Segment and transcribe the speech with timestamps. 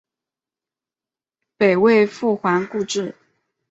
[1.57, 3.15] 北魏复还故治。